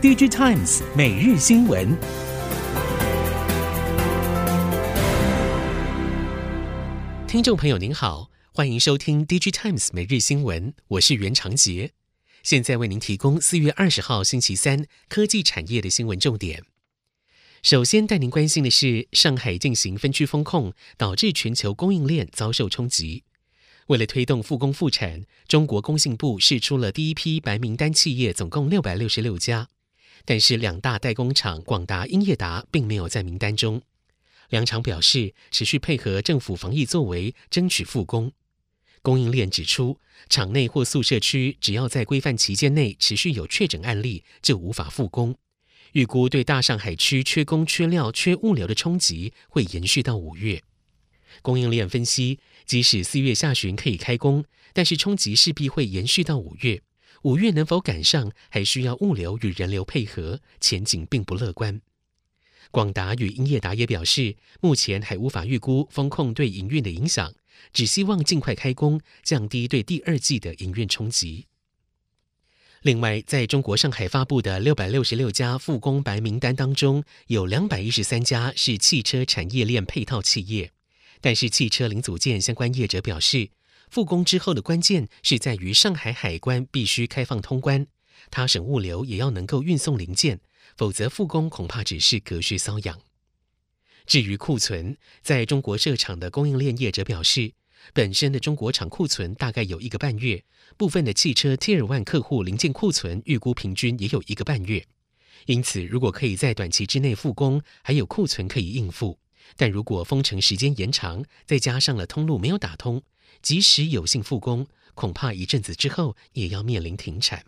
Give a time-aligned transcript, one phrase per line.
[0.00, 1.88] DG Times 每日新闻，
[7.26, 11.90] 听众朋友您好，欢迎收听 DG Times 每日新闻，我是袁长杰，
[12.44, 16.62] 现在为您提供四月二十号星期三科技产业的新闻重点。
[17.64, 23.24] 首先带您关心的是，上海进行分区风控，导致全球供应链遭受冲击。
[23.88, 29.70] 为了推动复工复产，中国工信部释出了第一批白名单企业，总共六百六十六家。
[30.30, 33.80] 但是两大代工厂广达、英业达并没有在名单中。
[34.50, 38.30] 两厂表示持续配合政府防疫作为，争取复工。
[39.00, 45.34] 供应链指出，厂内或宿舍区只要在规范期间内持续有确诊案例，就无法复工。
[45.92, 50.62] 预估对大上海区缺工、缺料、缺物流的冲击会延续到五月。
[51.40, 56.82] 供应链分析，即使四月下旬可以开工，但是冲击势必会延续到五月。
[57.22, 61.80] 五月能否赶上，还需要物流与人流配合，前景并不乐观。
[62.70, 67.34] 广达与英业达也表示，目前还无法预估封控对营运的影响，
[67.72, 71.46] 只希望尽快开工，降低对第二季的营运冲击。
[72.82, 80.70] 另外，在中国上海发布的六百六十六家复工白名单当中，有两百一十三家是汽车产业链配套企业，
[81.20, 83.48] 但是汽车零组件相关业者表示，
[83.90, 87.86] 复工之后的关键是在于上海海关必须开放通关，
[88.30, 90.40] 他省物流也要能够运送零件，
[90.76, 93.00] 否则复工恐怕只是隔靴搔痒。
[94.06, 97.52] 至于库存，在中国设厂的供应链业者表示，
[97.92, 100.44] 本身的中国厂库存大概有一个半月，
[100.76, 104.86] 部分的汽车 Tier One 客户零件库存预估平均也有一个半月，
[105.46, 109.18] 因此如果可以在短期之内复工，还有库存可以应付。
[109.56, 113.02] 但如果封城时间延长，再加上了通路没有打通，
[113.42, 117.44] 即使有幸复工，恐怕一阵子之后也要面临停产。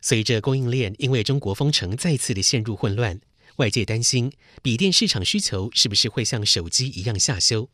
[0.00, 3.20] 随着供应链因为中国封城再次的陷入混乱，
[3.56, 7.68] 外界担心笔电市场需求是不是会像手机一样下修？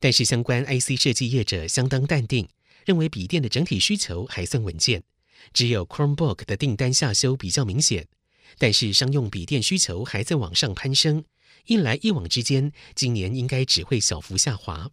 [0.00, 2.48] 但是相关 IC 设计业者相当淡定，
[2.86, 5.02] 认为笔电的整体需求还算稳健，
[5.52, 8.08] 只有 Chromebook 的订单下修比较明显，
[8.56, 11.24] 但是商用笔电需求还在往上攀升。
[11.66, 14.90] 一来一往之间，今年应该只会小幅下滑。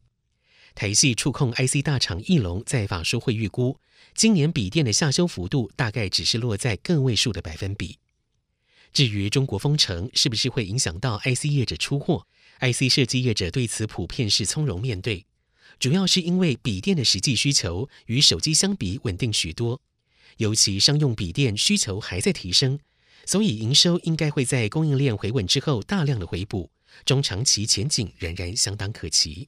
[0.76, 3.80] 台系触控 IC 大厂义隆在法说会预估，
[4.14, 7.98] 今年笔电的下修幅度大概只是落在个位数的百分比。
[8.92, 12.28] 至于中国封城是不是会影响到 IC 业者出货
[12.60, 15.26] ，IC 设计业者对此普遍是从容面对，
[15.80, 19.82] 主要是因为笔电的实际需求与手机相比稳定许多，
[20.38, 22.78] 尤其商用笔电需求还在提升。
[23.26, 26.70] 所以营收应该会在供应链回稳之后大量的回补，
[27.06, 29.48] 中长期前景仍然相当可期。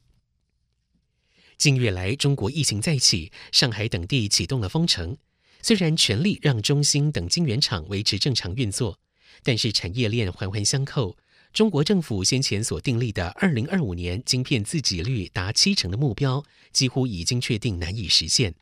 [1.57, 5.17] 近月来，中国疫情再起，上海等地启动了封城，
[5.63, 8.99] 虽然全力让中芯等晶圆厂维持正常运作，
[9.41, 11.17] 但是产业链环环相扣。
[11.51, 18.53] 中国政府先前所订立的二零二五年晶片自给率达七成的目标，几乎已经确定难以实现，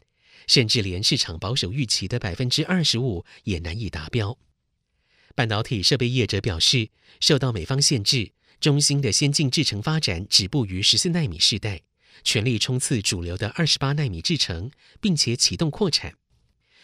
[0.48, 4.38] 甚至连市场保守预期的百分之二十五也难以达标。
[5.36, 11.82] 半导体设备业者表示，受到美方限制，中芯的先进制程发展止步于十四纳米世代，
[12.24, 16.16] 全力冲刺主流的二十八纳米制程，并且启动扩产。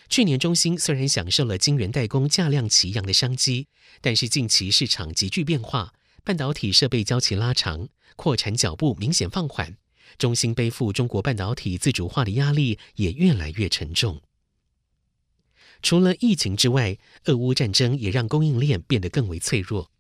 [0.10, 3.68] 去年中芯虽然享受了晶圆代工价量齐扬的商机，
[4.02, 5.94] 但是近期市场急剧变化，
[6.24, 7.88] 半导体设备交期拉长，
[8.18, 9.78] 扩产脚步明显放缓，
[10.18, 14.22] 中芯背负中国半导体自主化的压力也越来越沉重。
[15.82, 19.92] 除了疫情之外，俄乌战争也让供应链变得更为脆弱。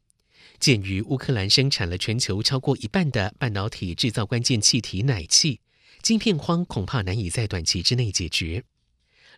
[0.61, 5.59] 鉴于乌克兰生产了全球超过一半的半导体制造关键气体氖气，
[6.03, 8.63] 晶片荒恐怕难以在短期之内解决。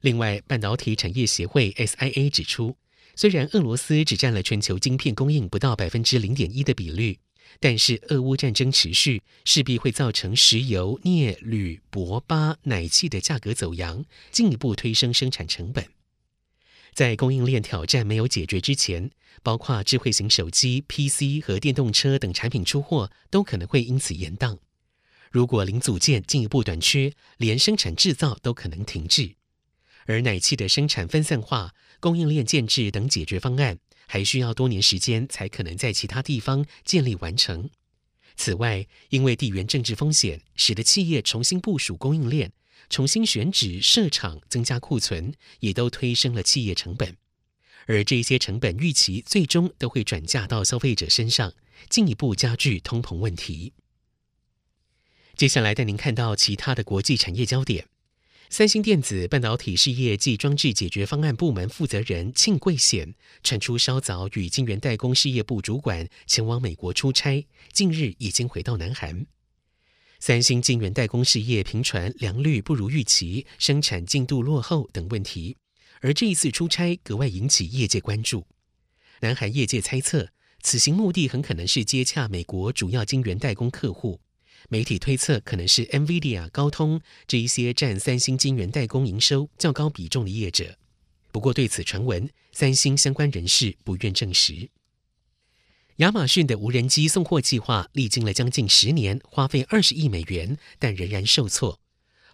[0.01, 2.75] 另外，半导体产业协会 SIA 指出，
[3.15, 7.17] 虽然俄罗斯只占了全球晶片供应不到百分之零点一的比率，
[7.61, 15.87] 但是俄乌战争持续，势必会造成石油、镍、铝、铂、钯、氖气的价格走扬，进一步推升生产成本。
[16.93, 19.09] 在供应链挑战没有解决之前，
[19.41, 24.59] 包括智慧型手机、PC 和电动车等产品出货都可能会因此延宕。
[25.31, 29.35] 如果零组件进一步短缺，连生产制造都可能停滞。
[30.05, 37.69] 而奶气的生产分散化、供应链建制等解决方案，还需要多年时间才可能在其他地方建立完成。
[38.35, 42.51] 此外，因为地缘政治风险，使得企业重新部署供应链。
[42.89, 47.17] 重新选址设厂、增加库存，也都推升了企业成本，
[47.87, 51.53] 而这些成本预期最终都会转嫁到消费者身上，
[51.89, 53.73] 进一步加剧通膨问题。
[55.35, 57.87] 接下来带您看到其他的国际产业焦点。
[58.49, 69.25] 三星电子半导体事业暨装置解决方案部门负责人庆贵显传出，稍早与晶圆代工事业部主管前往美国出差，近日已经回到南韩。
[70.25, 75.57] 三星晶圆代工事业频传良率不如预期，生产进度落后等问题，
[75.99, 78.47] 而这一次出差格外引起业界关注。
[79.19, 80.29] 南韩业界猜测，
[80.61, 84.21] 此行目的很可能是接洽美国主要晶圆代工客户。
[84.69, 90.77] 媒体推测，可能是 NVIDIA、高通这一些占三星晶圆代工营收较高比重的业者。
[91.33, 94.69] 不过，对此传闻，三星相关人士不愿证实。
[96.03, 101.79] 亚马逊的无人机送货计划历经了将近十年，花费二十亿美元，但仍然受挫。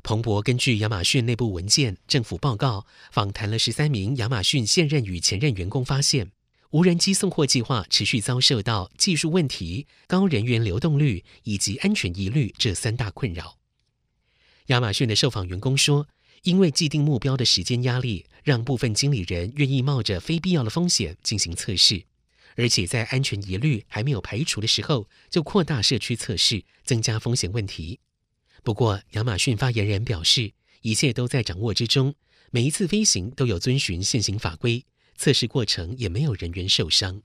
[0.01, 6.31] 彭博根据亚马逊内部文件、政府报告，访谈了十三名亚马逊现任与前任员工，发现。
[6.71, 13.57] 无人机送货计划持续遭受到技术问题、高人员流动率以及安全疑虑这三大困扰。
[14.68, 16.07] 亚马逊的受访员工说，
[16.42, 22.06] 因为既定目标的时间压力，让部分经理人愿意冒着非必要的风险进行测试，
[22.56, 28.00] 而且在安全疑虑还没有排除的时候，就扩大社区测试，增加风险问题。
[28.63, 30.51] 不过，亚马逊发言人表示，
[30.81, 32.13] 一切都在掌握之中，
[32.51, 34.86] 每一次飞行都有遵循现行法规。
[35.16, 37.22] 测试过程也没有人员受伤。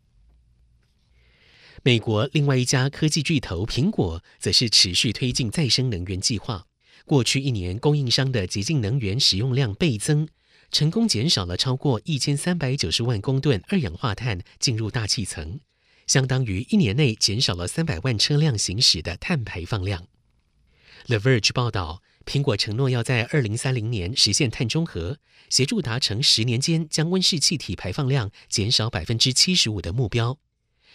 [1.84, 6.66] 美国另外一家科技巨头苹果则是持续推进再生能源计划。
[7.04, 10.26] 过去一年，供应商的洁净能源使用量倍增，
[10.74, 15.60] 成功减少了超过一千三百九十万公吨二氧化碳进入大气层，
[16.08, 20.08] 相当于一年内减少了三百万车辆行驶的碳排放量。
[21.06, 22.02] The Verge 报道。
[22.26, 25.18] 苹果承诺要在二零三零年实现碳中和，
[25.50, 30.38] 协助达成十年间将温室气体排放量减少百分之七十五的目标。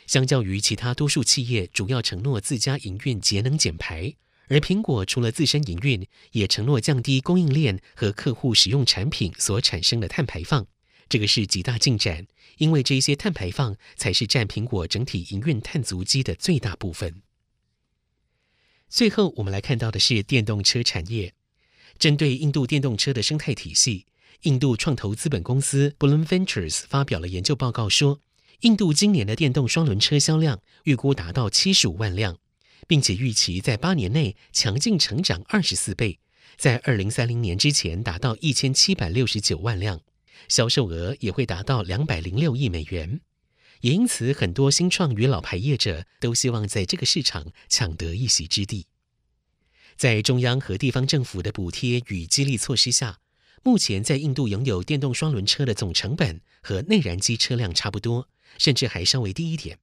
[0.07, 4.15] 相较于其他多数企业，主要承诺自家营运节能减排，
[4.49, 10.67] 而苹果除了自身营运，也承诺降低供应链和客户使用产品所产生的碳排放。
[11.07, 17.21] 这个是极大进展，因为这些碳排放才是占苹果整体营运碳足迹的最大部分。
[18.87, 21.33] 最后，我们来看到的是电动车产业。
[21.97, 24.05] 针对印度电动车的生态体系，
[24.43, 28.21] 印度创投资本公司 Blume Ventures 发表了研究报告说，
[28.61, 32.37] 印度今年的电动双轮车销量预估达到七十五万辆，
[32.89, 36.17] 并且预期在八年内强劲成长二十四倍，
[36.57, 40.01] 在二零三零年之前达到一千七百六十九万辆，
[40.47, 43.21] 销售额也会达到两百零六亿美元。
[43.81, 48.87] 也因此，很多新创与老牌业者都希望在这个市场抢得一席之地。
[49.95, 53.19] 在中央和地方政府的补贴与激励措施下，
[53.61, 58.27] 目前在印度拥有电动双轮车的总成本和内燃机车辆差不多，
[58.57, 59.77] 甚至还稍微低一点。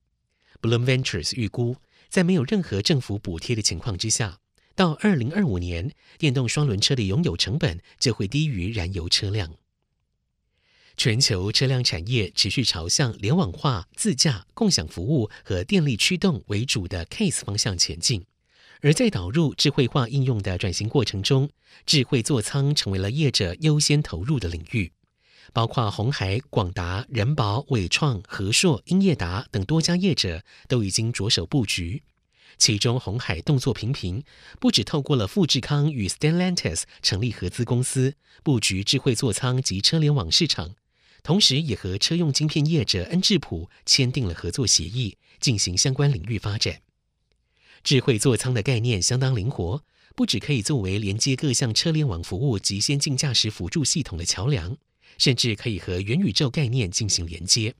[0.60, 1.76] Blum Ventures 预估，
[2.08, 4.38] 在没有任何政府补贴的情况之下，
[4.74, 9.54] 到二零二五年，电动双轮车的拥有成本就会低于燃油车辆。
[10.96, 18.24] 全球车辆产业持续朝向联网化、自驾、共享服务和电力驱动为主的 CASE 方向前进，
[18.80, 21.50] 而在导入智慧化应用的转型过程中，
[21.84, 24.92] 智慧座舱成为了业者优先投入的领域。
[25.52, 32.02] 包括鸿海、广达、人保、伟创、和硕、英业达等多家业者都已经着手布局。
[32.58, 34.24] 其中，鸿海动作频频，
[34.58, 40.74] 不只透过了富士康与 Stellantis 成立合资公司，布局智慧座舱及车联网市场。
[41.22, 46.80] 同时，也和车用晶片业者恩智浦签订了合作协议，进行相关领域发展。
[47.84, 54.76] 智慧座舱的概念相当灵活，不只可以作为连接各项车联网服务及先进驾驶辅助系统的桥梁，
[55.18, 57.74] 甚至可以和元宇宙概念进行连接。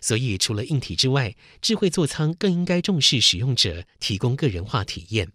[0.00, 5.32] 所以，除了硬体之外，智慧座舱更应该重视使用者，提供个人化体验。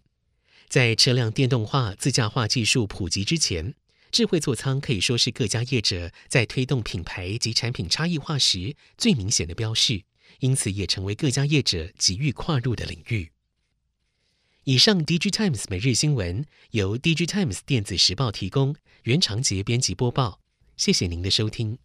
[0.68, 3.74] 在车辆电动化、自驾化技术普及之前，
[4.10, 10.02] 智慧座舱可以说是各家业者在推动品牌及产品差异化时最明显的标示，
[10.38, 13.30] 因此也成为各家业者急于跨入的领域。
[14.64, 20.40] 以上，DG Times 每日新闻由 DG Times 电子时报提供，袁长杰编辑播报，
[20.76, 21.78] 谢谢您的收听。